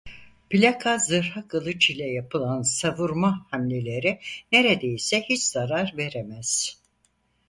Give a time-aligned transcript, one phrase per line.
[0.49, 4.19] Plaka zırha kılıç ile yapılan savurma hamleleri
[4.51, 6.81] neredeyse hiç zarar veremez.